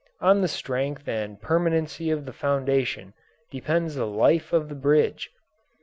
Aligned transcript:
On 0.19 0.41
the 0.41 0.47
strength 0.47 1.07
and 1.07 1.39
permanency 1.39 2.09
of 2.09 2.25
the 2.25 2.33
foundation 2.33 3.13
depends 3.51 3.93
the 3.93 4.07
life 4.07 4.51
of 4.51 4.67
the 4.67 4.73
bridge. 4.73 5.29